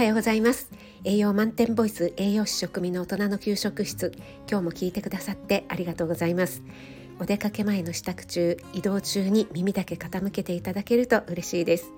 [0.00, 0.70] はようございます。
[1.04, 4.14] 栄養満点ボイス栄養士食味の大人の給食室。
[4.48, 6.62] 今日も聞いてくださってありがとうございます。
[7.18, 11.92] お出かけ前の支度中移動中に耳だけ傾けていただけると嬉しいです。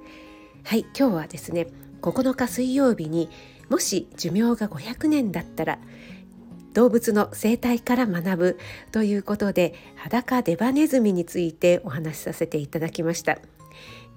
[0.65, 1.69] はい今日はですね
[2.01, 3.30] 9日水曜日に
[3.71, 5.79] もし寿命が500年だったら
[6.73, 8.59] 動物の生態から学ぶ
[8.91, 13.39] ということで裸デバネズミについてお話しさせていただきました。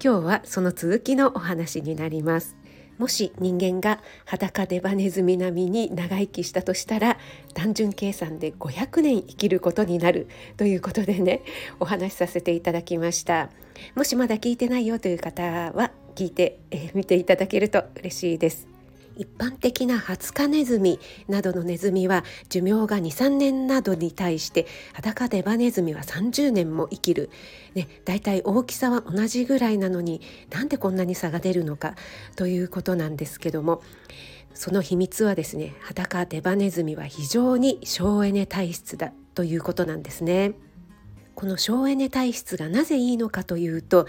[0.02, 2.56] 今日はその続きのお話になります。
[2.98, 7.18] もし人間が裸デバネズミ並みに長生きしたとしたら
[7.54, 11.42] 単純計算で500年生きることになるということでね
[11.80, 13.50] お話しさせていただきました。
[13.94, 16.58] もしまだ聞いてないよという方は聞いて
[16.94, 18.75] みていただけると嬉しいです。
[19.16, 27.30] 一般的なハツカネズミなどのネズミは寿命が23年などに対して裸デバネズミは30年も生きる、
[27.74, 30.20] ね、だいたい大きさは同じぐらいなのに
[30.50, 31.94] なんでこんなに差が出るのか
[32.36, 33.82] ということなんですけども
[34.54, 40.54] その秘密はですね裸デバネズミは非常に省エネ体質だということなんですね。
[41.34, 44.06] この省エネ体質がなぜいいのかというと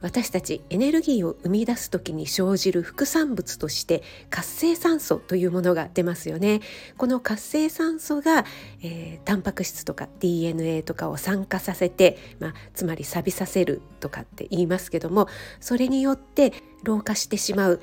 [0.00, 6.60] 私たちエネルギーを生み出す時に生じる副産物として活性酸素というものが出ますよね
[6.96, 8.44] この活性酸素が、
[8.82, 15.28] えー、タンパク質とか DNA とかを酸化させて、まあ、つまり錆びさせるとかって言いますけども
[15.60, 17.80] それによって老化してしまう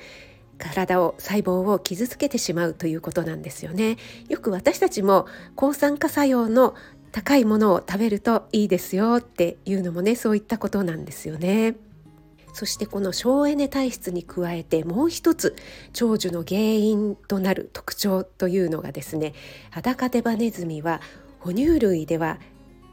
[0.58, 3.96] 体を細胞を傷つけてしまうということなんですよね
[4.28, 6.74] よく私たちも抗酸化作用の
[7.12, 11.76] 高いものを食べるといいですよっていうのもねそういったことなんですよね。
[12.58, 15.54] そしてこの省エネ体質に加えてもう一つ
[15.92, 19.32] 長寿の原因となる特徴というのがですね
[19.70, 21.00] 裸デバネズミは
[21.38, 22.40] 哺乳類では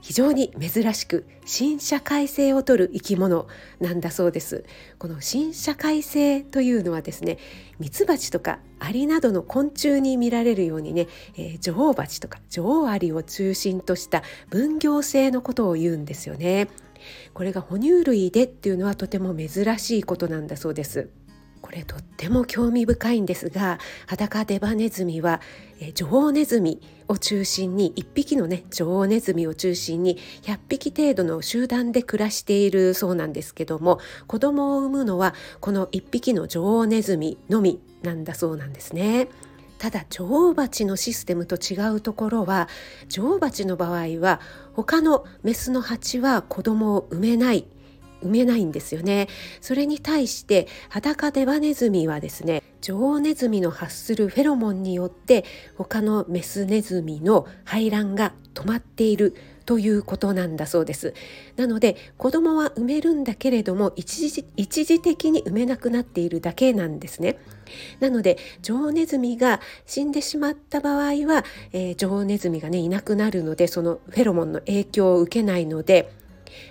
[0.01, 3.47] 非常に珍しく新社会性をとる生き物
[3.79, 4.63] なんだそうです。
[4.99, 7.39] この新社会性というのはですね
[7.79, 11.07] ミツバチとかアリなどの昆虫に見られるようにね、
[11.37, 16.67] えー、女王蜂とか女王アリを中心とした分業性のことを言うんですよね。
[17.33, 21.09] これが哺乳類でっていうのはとても珍しいことなんだそうです。
[21.65, 25.41] これとっても興味深いんですが裸デバネズミは
[25.95, 39.27] 女王ネズミを中心に1匹のね女王ネズミを中心に100匹程度の集団で暮らしているそうなんですけども子供を産むのはこの1匹の女王ネズミのみなんだそうなんですね。
[39.77, 42.67] ただ女王蜂のシステムと違うところは
[43.09, 44.39] 女王蜂の場合は
[44.73, 47.67] 他のメスの蜂は子供を産めない
[48.21, 49.27] 産めないんですよね。
[49.61, 59.35] それに対して裸デバネズミはですね女王ネズミの発するフェロモンによって他のメスネズミの排卵が止まっている。
[59.65, 61.13] ということなんだそうです。
[61.55, 67.37] なので子供は産めるんだけれども一時一時的に産めなくなっているだけなんですね。
[67.99, 71.43] なので女王ネズミが死んでしまった場合は、
[71.73, 76.11] えー、女王ネズミがねいなくなるのでそのフェロモンの影響を受けないので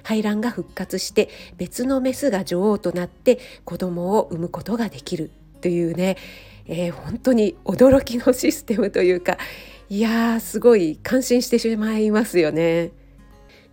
[0.02, 5.30] 排卵が復活して別のメスが女王となって子供を産むことができる
[5.60, 6.16] というね、
[6.66, 9.38] えー、本当に驚きのシステムというか
[9.90, 12.92] いやーすごい感心してしまいますよね。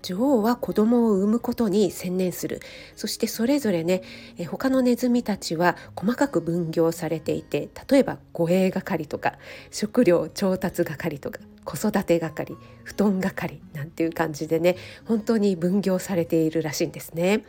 [0.02, 2.60] 女王は子供を産むことに専念する
[2.96, 4.02] そしてそれぞれね
[4.38, 9.36] え他のネズミたちは細かく分業されていて例えば護衛係とか
[9.70, 17.46] 食料調達係とか子育て係布団係なんていう感じでね本当に分業されているらしいんですね。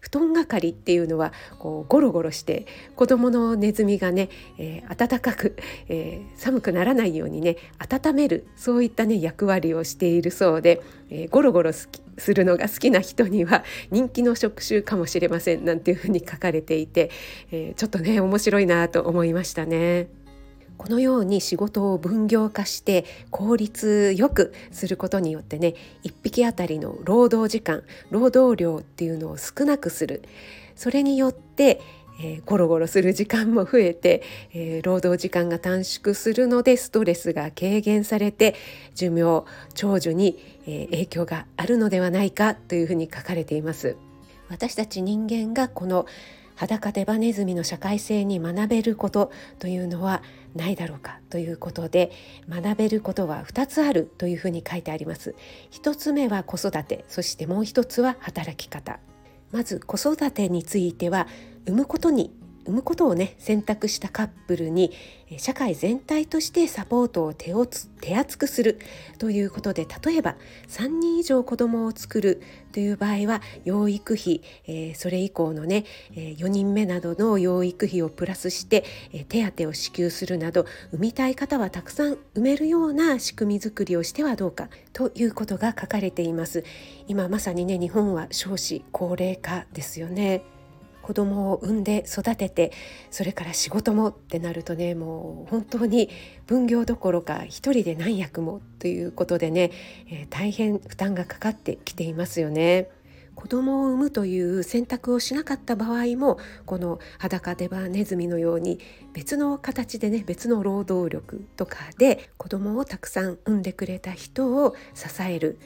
[0.00, 5.56] 布団係っていうのはこうゴロゴロして子供のネズミがね、えー、暖かく、
[5.88, 11.88] えー、寒くならないようにね温めるそういったね役割をしているそうで、えー、ゴロゴロす
[12.34, 17.10] るのが好きな人には人気の職種かもしれませんなんていうふうに書かれていて、
[17.50, 20.08] えちょっとね面白いなと思いましたね。
[20.78, 30.22] このように仕事を分業化して効率よくすることによってね1匹あたりの労働時間労働量っていうのを少なくする
[30.74, 31.80] それによって、
[32.22, 38.54] えー、ゴロゴロする時間も増えて、えー、労働時間が短縮するのでストレスが軽減されて
[38.94, 39.44] 寿命
[39.74, 43.96] 長寿に、えー、影響があるのではないかというふうに書かれています。
[44.48, 46.06] 私たち人間がこの
[46.56, 50.22] 裸デバネズミの社会性に学べることというのは
[50.54, 52.10] ないだろうかということで
[52.48, 55.34] 学べることは2つあるというふうに書いてあります。
[55.70, 58.98] 1つ目は子育てそしてもう1つは働き方。
[59.52, 61.28] まず子育てについては
[61.66, 62.32] 産むことに
[62.66, 64.92] 産むことをね選択したカップルに
[65.38, 68.78] 社会全体としてサポートを手を手厚くする
[69.18, 70.36] ということで例えば
[70.68, 72.42] 3人以上子供を作る
[72.72, 75.84] という場合は養育費、えー、それ以降のね、
[76.14, 86.64] え4人目などの養育費をプラスして、え手当を支給するなど産みたい方はたくさん産めるような仕組みづくりをしてはどうかということが書かれています。
[87.08, 90.55] 今まさにね日本は少子高齢化ですよね。
[91.06, 92.72] 子供を産んで育てて
[93.12, 96.10] それから仕事もってなるとねもう本当に
[96.48, 99.70] 分業どころか一人で何役もということでね、
[100.10, 102.90] えー、大変負担がかかってきていますよね。
[103.36, 108.80] 子供を産むという選択をしなかった場合もこの裸デバネズミのように
[109.12, 115.60] 別の形でね別の労働力とかで子供をたくさん産んでくれた人を支える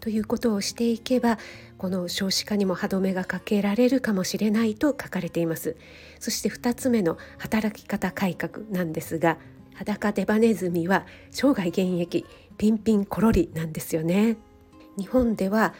[0.00, 1.38] ということをしていけば
[1.78, 5.76] この少子化にも歯止めがかけられるかもしれないと書かれています
[6.18, 9.38] そして2つ目の働き方改革なんですが
[9.74, 12.26] 裸デバネズミは生涯現役
[12.58, 14.36] ピンピンコロリなんですよね
[14.98, 15.74] 日本では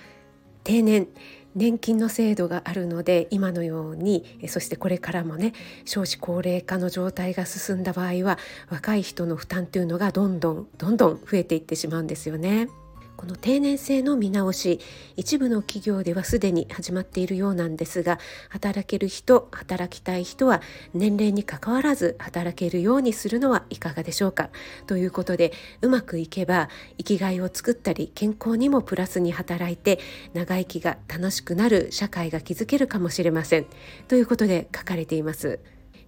[0.64, 1.08] 定年
[1.54, 5.52] 年金の制度があるので今のようにそしてこれからもね
[5.84, 8.38] 少子高齢化の状態が進んだ場合は
[8.70, 12.68] 若い人の負担というのがどんどんどんどん増えていってしまうんですよね。
[13.16, 14.80] この定年制の見直し
[15.16, 18.18] 一部の企業ではすでに始まっているようなんですが
[18.48, 20.60] 働ける人働きたい人は
[20.92, 24.50] 年齢にかかわらず働けるようにするのはいかがでしょうか？
[24.88, 26.68] ということでうまくいけば
[26.98, 30.00] 生きがいを作ったり健康にもプラスに働いて
[30.34, 33.66] 長生きが楽しくなる社会が築けるかもしれません
[34.08, 35.60] ということで書かれています。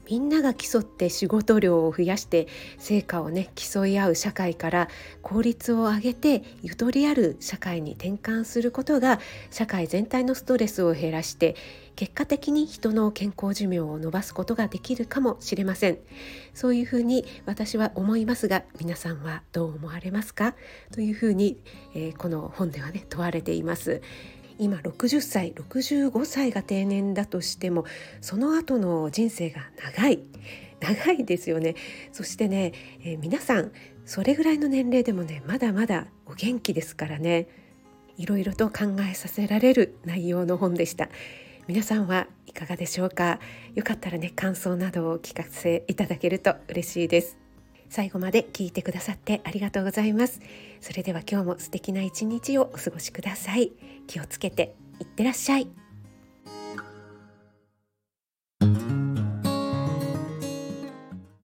[0.09, 2.47] みんなが競って仕事量を増やして
[2.79, 4.89] 成果をね競い合う社会から
[5.23, 9.21] 効率を上げてゆとりある社会に転換することが
[9.51, 11.57] 社会全体のストレスを減らして
[11.97, 15.99] 結果的に人の健康寿命を伸ばすことができるかもしれません。
[16.53, 20.55] そういうふうに私は思いますが皆さんはどう思われますか？
[20.93, 21.59] というふうに、
[21.95, 24.03] えー、この本ではね問われています。
[24.59, 27.85] 今60歳65歳が定年だとしても
[28.21, 30.21] その後の人生が長い。
[30.81, 31.77] 長いですよね。
[32.13, 32.73] そしてね、
[33.03, 33.73] えー、皆さん
[34.05, 37.49] それぐらいの年齢でもねまだまだお元気ですからね。
[38.17, 41.09] いろいろと考えさせられる内容の本でした。
[41.67, 43.41] 皆さんはいかがでしょうか？
[43.75, 47.44] よかったらね感想などを聞かせいただけると嬉しいです。
[47.95, 50.41] 最後まで聞いてくださってありがとうございます。
[50.81, 53.71] それでは今日も素敵な一日をお過ごしください。
[54.09, 55.84] 気をつけていってらっしゃい。